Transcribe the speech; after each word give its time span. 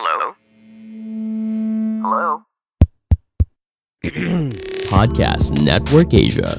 Hello? 0.00 0.32
Hello? 2.00 2.28
Podcast 4.88 5.60
Network 5.60 6.16
Asia. 6.16 6.56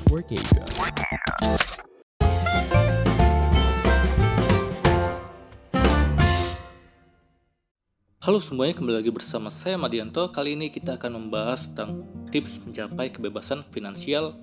Halo 8.22 8.38
semuanya, 8.38 8.78
kembali 8.78 9.02
lagi 9.02 9.10
bersama 9.10 9.50
saya 9.50 9.74
Madianto. 9.74 10.30
Kali 10.30 10.54
ini 10.54 10.70
kita 10.70 11.02
akan 11.02 11.26
membahas 11.26 11.66
tentang 11.66 12.06
tips 12.30 12.62
mencapai 12.62 13.10
kebebasan 13.10 13.66
finansial 13.74 14.38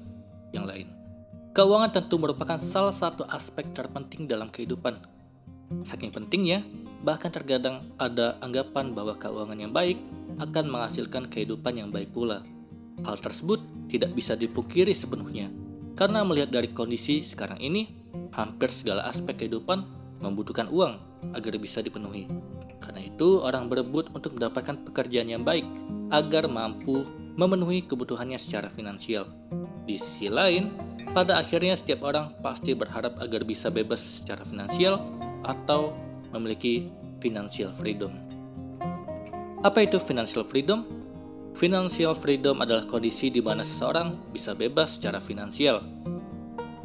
yang 0.51 0.67
lain. 0.67 0.91
Keuangan 1.55 2.03
tentu 2.03 2.19
merupakan 2.19 2.59
salah 2.59 2.91
satu 2.91 3.23
aspek 3.30 3.71
terpenting 3.71 4.27
dalam 4.27 4.51
kehidupan. 4.51 4.99
Saking 5.87 6.11
pentingnya, 6.11 6.67
bahkan 7.03 7.30
terkadang 7.30 7.95
ada 7.96 8.37
anggapan 8.43 8.95
bahwa 8.95 9.14
keuangan 9.14 9.59
yang 9.59 9.71
baik 9.71 9.99
akan 10.39 10.64
menghasilkan 10.71 11.31
kehidupan 11.31 11.79
yang 11.79 11.91
baik 11.91 12.11
pula. 12.11 12.43
Hal 13.07 13.18
tersebut 13.22 13.63
tidak 13.86 14.14
bisa 14.14 14.35
dipungkiri 14.35 14.91
sepenuhnya, 14.91 15.50
karena 15.95 16.22
melihat 16.22 16.50
dari 16.50 16.71
kondisi 16.71 17.22
sekarang 17.22 17.58
ini, 17.63 17.91
hampir 18.35 18.71
segala 18.71 19.07
aspek 19.07 19.46
kehidupan 19.46 19.82
membutuhkan 20.19 20.67
uang 20.71 20.99
agar 21.35 21.55
bisa 21.58 21.82
dipenuhi. 21.82 22.31
Karena 22.79 23.03
itu, 23.03 23.43
orang 23.43 23.67
berebut 23.67 24.11
untuk 24.14 24.39
mendapatkan 24.39 24.86
pekerjaan 24.86 25.30
yang 25.30 25.43
baik 25.43 25.67
agar 26.14 26.46
mampu 26.46 27.03
memenuhi 27.39 27.86
kebutuhannya 27.86 28.39
secara 28.39 28.71
finansial. 28.71 29.27
Di 29.86 29.99
sisi 29.99 30.30
lain, 30.30 30.71
pada 31.14 31.39
akhirnya 31.39 31.75
setiap 31.75 32.06
orang 32.06 32.34
pasti 32.42 32.75
berharap 32.75 33.19
agar 33.19 33.42
bisa 33.42 33.70
bebas 33.70 34.03
secara 34.03 34.42
finansial 34.42 35.03
atau 35.47 35.94
memiliki 36.34 36.91
financial 37.23 37.75
freedom. 37.75 38.12
Apa 39.62 39.83
itu 39.83 39.98
financial 39.98 40.47
freedom? 40.47 40.86
Financial 41.59 42.14
freedom 42.14 42.62
adalah 42.62 42.86
kondisi 42.86 43.34
di 43.34 43.42
mana 43.42 43.66
seseorang 43.66 44.30
bisa 44.30 44.55
bebas 44.55 44.94
secara 44.94 45.19
finansial. 45.19 45.83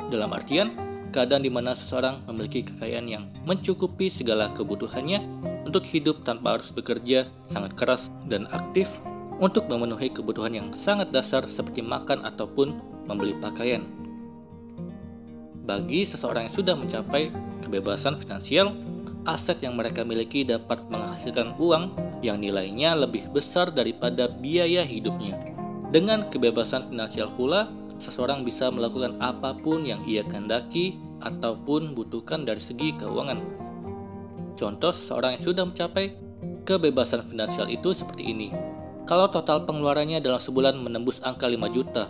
Dalam 0.10 0.34
artian, 0.34 0.74
keadaan 1.14 1.46
di 1.46 1.54
mana 1.54 1.78
seseorang 1.78 2.26
memiliki 2.26 2.66
kekayaan 2.66 3.06
yang 3.06 3.30
mencukupi 3.46 4.10
segala 4.10 4.50
kebutuhannya 4.58 5.22
untuk 5.70 5.86
hidup 5.86 6.26
tanpa 6.26 6.58
harus 6.58 6.74
bekerja 6.74 7.30
sangat 7.46 7.78
keras 7.78 8.10
dan 8.26 8.50
aktif 8.50 8.98
untuk 9.38 9.70
memenuhi 9.70 10.10
kebutuhan 10.10 10.54
yang 10.54 10.68
sangat 10.74 11.14
dasar 11.14 11.46
seperti 11.46 11.86
makan 11.86 12.26
ataupun 12.26 12.74
membeli 13.06 13.38
pakaian. 13.38 13.86
Bagi 15.64 16.04
seseorang 16.04 16.50
yang 16.50 16.56
sudah 16.56 16.76
mencapai 16.76 17.32
kebebasan 17.64 18.20
finansial, 18.20 18.76
aset 19.24 19.60
yang 19.64 19.80
mereka 19.80 20.04
miliki 20.04 20.44
dapat 20.44 20.84
menghasilkan 20.92 21.56
uang 21.60 21.96
yang 22.20 22.40
nilainya 22.40 22.96
lebih 22.96 23.32
besar 23.32 23.72
daripada 23.72 24.28
biaya 24.28 24.84
hidupnya. 24.84 25.40
Dengan 25.94 26.28
kebebasan 26.28 26.90
finansial 26.90 27.32
pula, 27.36 27.70
seseorang 28.02 28.44
bisa 28.44 28.68
melakukan 28.74 29.16
apa 29.24 29.56
pun 29.56 29.86
yang 29.86 30.02
ia 30.04 30.26
kehendaki 30.26 31.00
ataupun 31.24 31.96
butuhkan 31.96 32.44
dari 32.44 32.60
segi 32.60 32.98
keuangan. 33.00 33.40
Contoh 34.60 34.92
seseorang 34.92 35.40
yang 35.40 35.44
sudah 35.44 35.64
mencapai 35.64 36.18
kebebasan 36.68 37.24
finansial 37.24 37.72
itu 37.72 37.96
seperti 37.96 38.28
ini. 38.28 38.50
Kalau 39.04 39.28
total 39.28 39.68
pengeluarannya 39.68 40.24
dalam 40.24 40.40
sebulan 40.40 40.80
menembus 40.80 41.20
angka 41.20 41.48
5 41.48 41.60
juta, 41.76 42.08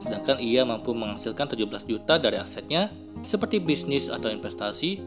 sedangkan 0.00 0.36
ia 0.40 0.64
mampu 0.64 0.92
menghasilkan 0.92 1.48
17 1.48 1.88
juta 1.88 2.20
dari 2.20 2.36
asetnya 2.36 2.92
seperti 3.24 3.64
bisnis 3.64 4.12
atau 4.12 4.28
investasi 4.28 5.00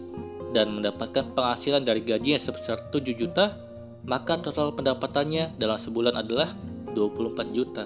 dan 0.58 0.74
mendapatkan 0.74 1.38
penghasilan 1.38 1.86
dari 1.86 2.02
gajinya 2.02 2.42
sebesar 2.42 2.90
7 2.90 3.14
juta, 3.14 3.54
maka 4.10 4.42
total 4.42 4.74
pendapatannya 4.74 5.54
dalam 5.62 5.78
sebulan 5.78 6.18
adalah 6.18 6.50
24 6.98 7.54
juta. 7.54 7.86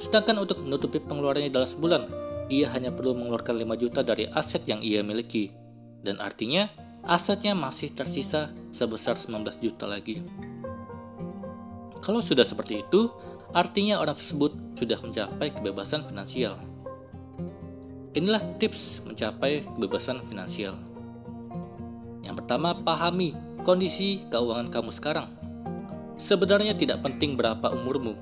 Sedangkan 0.00 0.40
untuk 0.40 0.64
menutupi 0.64 1.04
pengeluarannya 1.04 1.52
dalam 1.52 1.68
sebulan, 1.68 2.02
ia 2.48 2.72
hanya 2.72 2.88
perlu 2.96 3.12
mengeluarkan 3.12 3.60
5 3.60 3.76
juta 3.76 4.00
dari 4.00 4.24
aset 4.24 4.64
yang 4.64 4.80
ia 4.80 5.04
miliki. 5.04 5.52
Dan 6.00 6.16
artinya, 6.16 6.72
asetnya 7.04 7.52
masih 7.52 7.92
tersisa 7.92 8.56
sebesar 8.72 9.20
19 9.20 9.60
juta 9.60 9.84
lagi. 9.84 10.24
Kalau 12.00 12.24
sudah 12.24 12.48
seperti 12.48 12.80
itu, 12.80 13.12
artinya 13.52 14.00
orang 14.00 14.16
tersebut 14.16 14.80
sudah 14.80 14.96
mencapai 15.04 15.52
kebebasan 15.52 16.08
finansial. 16.08 16.56
Inilah 18.16 18.56
tips 18.56 19.04
mencapai 19.04 19.60
kebebasan 19.76 20.24
finansial. 20.24 20.91
Yang 22.32 22.48
pertama, 22.48 22.72
pahami 22.72 23.36
kondisi 23.60 24.24
keuangan 24.32 24.72
kamu 24.72 24.88
sekarang. 24.96 25.28
Sebenarnya 26.16 26.72
tidak 26.72 27.04
penting 27.04 27.36
berapa 27.36 27.68
umurmu 27.76 28.16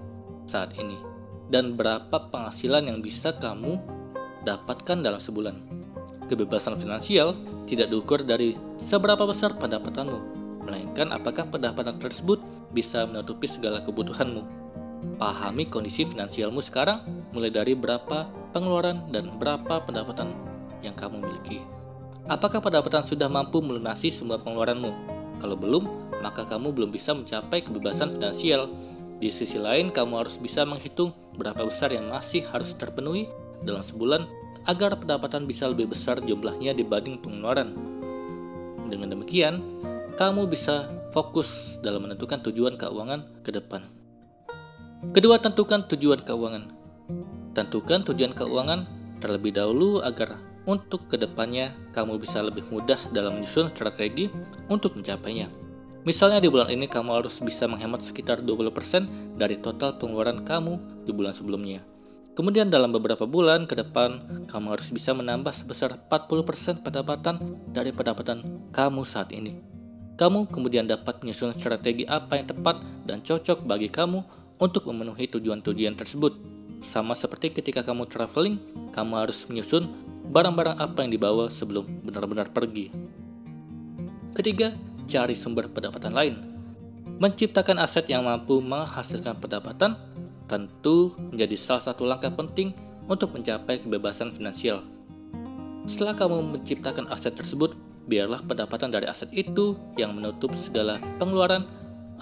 saat 0.51 0.75
ini 0.75 0.99
dan 1.47 1.79
berapa 1.79 2.11
penghasilan 2.11 2.91
yang 2.91 2.99
bisa 2.99 3.39
kamu 3.39 3.79
dapatkan 4.43 4.99
dalam 4.99 5.23
sebulan. 5.23 5.63
Kebebasan 6.27 6.75
finansial 6.75 7.39
tidak 7.71 7.87
diukur 7.87 8.27
dari 8.27 8.59
seberapa 8.83 9.23
besar 9.31 9.55
pendapatanmu, 9.55 10.19
melainkan 10.67 11.15
apakah 11.15 11.47
pendapatan 11.47 12.03
tersebut 12.03 12.43
bisa 12.75 13.07
menutupi 13.07 13.47
segala 13.47 13.79
kebutuhanmu. 13.87 14.43
Pahami 15.23 15.71
kondisi 15.71 16.03
finansialmu 16.03 16.59
sekarang, 16.59 17.31
mulai 17.31 17.55
dari 17.55 17.79
berapa 17.79 18.27
pengeluaran 18.51 19.07
dan 19.15 19.31
berapa 19.39 19.87
pendapatan 19.87 20.35
yang 20.83 20.99
kamu 20.99 21.23
miliki. 21.23 21.63
Apakah 22.29 22.61
pendapatan 22.61 23.07
sudah 23.09 23.31
mampu 23.33 23.65
melunasi 23.65 24.13
semua 24.13 24.37
pengeluaranmu? 24.37 24.93
Kalau 25.41 25.57
belum, 25.57 25.85
maka 26.21 26.45
kamu 26.45 26.77
belum 26.77 26.91
bisa 26.93 27.17
mencapai 27.17 27.65
kebebasan 27.65 28.13
finansial. 28.13 28.69
Di 29.21 29.33
sisi 29.33 29.57
lain, 29.57 29.89
kamu 29.89 30.21
harus 30.21 30.37
bisa 30.37 30.65
menghitung 30.69 31.17
berapa 31.37 31.65
besar 31.65 31.93
yang 31.93 32.13
masih 32.13 32.45
harus 32.53 32.77
terpenuhi 32.77 33.29
dalam 33.65 33.81
sebulan 33.81 34.29
agar 34.69 34.97
pendapatan 35.01 35.49
bisa 35.49 35.69
lebih 35.69 35.89
besar 35.89 36.21
jumlahnya 36.21 36.77
dibanding 36.77 37.21
pengeluaran. 37.21 37.73
Dengan 38.89 39.17
demikian, 39.17 39.61
kamu 40.21 40.45
bisa 40.51 40.93
fokus 41.17 41.81
dalam 41.81 42.05
menentukan 42.05 42.45
tujuan 42.45 42.77
keuangan 42.77 43.41
ke 43.41 43.51
depan. 43.55 43.89
Kedua, 45.17 45.41
tentukan 45.41 45.89
tujuan 45.89 46.21
keuangan. 46.21 46.69
Tentukan 47.57 48.05
tujuan 48.05 48.37
keuangan 48.37 48.85
terlebih 49.21 49.57
dahulu 49.57 50.05
agar 50.05 50.50
untuk 50.71 51.11
ke 51.11 51.19
depannya 51.19 51.75
kamu 51.91 52.23
bisa 52.23 52.39
lebih 52.39 52.63
mudah 52.71 53.11
dalam 53.11 53.43
menyusun 53.43 53.75
strategi 53.75 54.31
untuk 54.71 54.95
mencapainya. 54.95 55.51
Misalnya 56.07 56.39
di 56.41 56.49
bulan 56.49 56.71
ini 56.71 56.87
kamu 56.87 57.11
harus 57.21 57.43
bisa 57.43 57.67
menghemat 57.67 58.07
sekitar 58.07 58.41
20% 58.41 59.37
dari 59.37 59.59
total 59.59 59.99
pengeluaran 59.99 60.47
kamu 60.47 61.05
di 61.05 61.13
bulan 61.13 61.35
sebelumnya. 61.35 61.85
Kemudian 62.33 62.73
dalam 62.73 62.89
beberapa 62.89 63.29
bulan 63.29 63.69
ke 63.69 63.77
depan, 63.77 64.47
kamu 64.49 64.67
harus 64.73 64.89
bisa 64.89 65.13
menambah 65.13 65.53
sebesar 65.53 66.01
40% 66.09 66.81
pendapatan 66.81 67.37
dari 67.69 67.93
pendapatan 67.93 68.71
kamu 68.73 69.03
saat 69.05 69.29
ini. 69.35 69.61
Kamu 70.17 70.49
kemudian 70.49 70.89
dapat 70.89 71.21
menyusun 71.21 71.53
strategi 71.53 72.09
apa 72.09 72.41
yang 72.41 72.49
tepat 72.49 72.81
dan 73.05 73.21
cocok 73.21 73.69
bagi 73.69 73.93
kamu 73.93 74.25
untuk 74.57 74.89
memenuhi 74.89 75.29
tujuan-tujuan 75.29 75.97
tersebut. 76.01 76.33
Sama 76.81 77.13
seperti 77.13 77.53
ketika 77.53 77.85
kamu 77.85 78.09
traveling, 78.09 78.57
kamu 78.97 79.13
harus 79.21 79.45
menyusun 79.45 80.10
barang-barang 80.31 80.79
apa 80.79 81.03
yang 81.03 81.11
dibawa 81.11 81.51
sebelum 81.51 82.07
benar-benar 82.07 82.55
pergi. 82.55 82.95
Ketiga, 84.31 84.71
cari 85.11 85.35
sumber 85.35 85.67
pendapatan 85.67 86.15
lain. 86.15 86.35
Menciptakan 87.19 87.83
aset 87.83 88.07
yang 88.07 88.23
mampu 88.23 88.63
menghasilkan 88.63 89.37
pendapatan 89.43 89.99
tentu 90.47 91.19
menjadi 91.35 91.59
salah 91.59 91.83
satu 91.83 92.07
langkah 92.07 92.31
penting 92.31 92.71
untuk 93.11 93.35
mencapai 93.35 93.83
kebebasan 93.83 94.31
finansial. 94.31 94.87
Setelah 95.91 96.15
kamu 96.15 96.57
menciptakan 96.57 97.11
aset 97.11 97.35
tersebut, 97.35 97.75
biarlah 98.07 98.41
pendapatan 98.47 98.95
dari 98.95 99.11
aset 99.11 99.29
itu 99.35 99.75
yang 99.99 100.15
menutup 100.15 100.55
segala 100.55 101.03
pengeluaran 101.19 101.67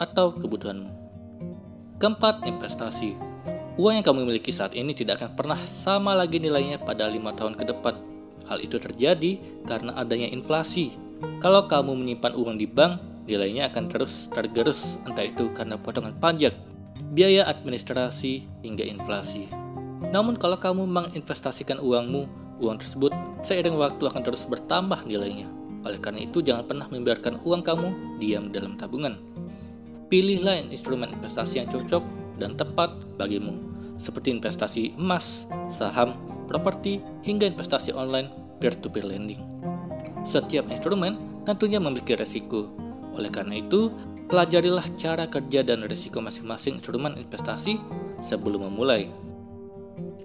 atau 0.00 0.32
kebutuhanmu. 0.32 0.88
Keempat, 2.00 2.48
investasi. 2.48 3.27
Uang 3.78 4.02
yang 4.02 4.06
kamu 4.06 4.26
miliki 4.26 4.50
saat 4.50 4.74
ini 4.74 4.90
tidak 4.90 5.22
akan 5.22 5.38
pernah 5.38 5.60
sama 5.62 6.10
lagi 6.10 6.42
nilainya 6.42 6.82
pada 6.82 7.06
lima 7.06 7.30
tahun 7.30 7.54
ke 7.54 7.64
depan. 7.70 7.94
Hal 8.50 8.58
itu 8.58 8.74
terjadi 8.82 9.38
karena 9.70 9.94
adanya 9.94 10.26
inflasi 10.26 10.98
kalau 11.38 11.66
kamu 11.66 11.98
menyimpan 11.98 12.34
uang 12.34 12.58
di 12.58 12.66
bank, 12.70 13.26
nilainya 13.26 13.70
akan 13.70 13.90
terus 13.90 14.30
tergerus 14.30 14.82
entah 15.02 15.26
itu 15.26 15.50
karena 15.50 15.74
potongan 15.74 16.14
pajak, 16.14 16.54
biaya 17.14 17.46
administrasi, 17.46 18.46
hingga 18.62 18.86
inflasi. 18.86 19.50
Namun 20.14 20.38
kalau 20.38 20.62
kamu 20.62 20.86
menginvestasikan 20.86 21.82
uangmu, 21.82 22.26
uang 22.62 22.76
tersebut 22.78 23.10
seiring 23.42 23.74
waktu 23.78 24.02
akan 24.06 24.22
terus 24.22 24.46
bertambah 24.46 25.06
nilainya. 25.06 25.50
Oleh 25.82 25.98
karena 25.98 26.22
itu 26.22 26.38
jangan 26.42 26.66
pernah 26.66 26.86
membiarkan 26.86 27.42
uang 27.42 27.62
kamu 27.66 28.18
diam 28.22 28.50
dalam 28.54 28.78
tabungan. 28.78 29.18
Pilihlah 30.06 30.70
instrumen 30.70 31.14
investasi 31.18 31.62
yang 31.62 31.68
cocok 31.70 32.02
dan 32.38 32.54
tepat 32.54 32.94
bagimu, 33.18 33.58
seperti 33.98 34.32
investasi 34.32 34.96
emas, 34.96 35.44
saham, 35.68 36.16
properti, 36.46 37.04
hingga 37.26 37.44
investasi 37.50 37.92
online 37.92 38.30
peer-to-peer 38.62 39.04
lending. 39.04 39.42
Setiap 40.24 40.70
instrumen 40.70 41.42
tentunya 41.46 41.78
memiliki 41.78 42.14
resiko. 42.14 42.70
Oleh 43.14 43.30
karena 43.30 43.58
itu, 43.58 43.90
pelajarilah 44.30 44.84
cara 44.94 45.26
kerja 45.26 45.66
dan 45.66 45.84
risiko 45.86 46.22
masing-masing 46.22 46.78
instrumen 46.78 47.18
investasi 47.18 47.80
sebelum 48.22 48.70
memulai. 48.70 49.10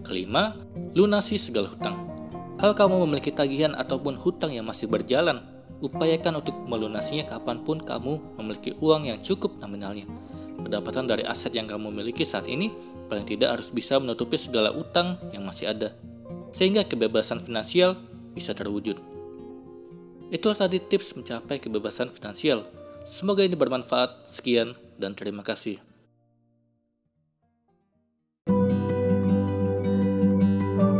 Kelima, 0.03 0.57
lunasi 0.93 1.39
segala 1.39 1.71
hutang. 1.71 1.95
Kalau 2.59 2.75
kamu 2.77 2.95
memiliki 3.07 3.33
tagihan 3.33 3.73
ataupun 3.73 4.19
hutang 4.19 4.53
yang 4.53 4.67
masih 4.67 4.85
berjalan, 4.85 5.41
upayakan 5.83 6.39
untuk 6.39 6.55
melunasinya 6.63 7.27
kapan 7.27 7.59
pun 7.63 7.81
kamu 7.81 8.19
memiliki 8.39 8.71
uang 8.79 9.09
yang 9.09 9.19
cukup 9.19 9.57
nominalnya. 9.59 10.07
Pendapatan 10.63 11.06
dari 11.06 11.27
aset 11.27 11.51
yang 11.51 11.68
kamu 11.68 11.92
miliki 11.92 12.24
saat 12.24 12.48
ini 12.48 12.71
paling 13.12 13.27
tidak 13.27 13.60
harus 13.60 13.68
bisa 13.69 14.00
menutupi 14.00 14.39
segala 14.39 14.71
utang 14.71 15.19
yang 15.36 15.44
masih 15.44 15.69
ada, 15.69 15.92
sehingga 16.56 16.88
kebebasan 16.88 17.44
finansial 17.44 18.00
bisa 18.31 18.56
terwujud. 18.56 18.98
Itulah 20.33 20.57
tadi 20.57 20.81
tips 20.81 21.13
mencapai 21.13 21.62
kebebasan 21.62 22.10
finansial. 22.10 22.65
Semoga 23.06 23.44
ini 23.45 23.54
bermanfaat. 23.54 24.31
Sekian 24.31 24.74
dan 24.98 25.13
terima 25.13 25.45
kasih. 25.45 25.77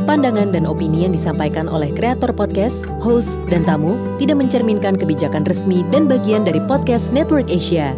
Pandangan 0.04 0.54
dan 0.54 0.69
opini 0.69 1.09
yang 1.09 1.16
disampaikan 1.16 1.66
oleh 1.66 1.89
kreator 1.89 2.30
podcast, 2.36 2.86
host, 3.01 3.33
dan 3.50 3.66
tamu 3.66 3.98
tidak 4.21 4.45
mencerminkan 4.45 4.94
kebijakan 4.94 5.42
resmi 5.48 5.81
dan 5.89 6.06
bagian 6.06 6.45
dari 6.45 6.62
podcast 6.69 7.09
Network 7.09 7.50
Asia. 7.50 7.98